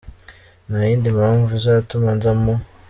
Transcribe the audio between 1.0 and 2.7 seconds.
mpamvu izatuma nza mu